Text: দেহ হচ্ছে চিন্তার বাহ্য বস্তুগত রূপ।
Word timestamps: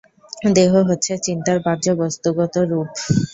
দেহ 0.55 0.71
হচ্ছে 0.89 1.13
চিন্তার 1.25 1.57
বাহ্য 1.65 1.85
বস্তুগত 2.01 2.53
রূপ। 2.69 2.89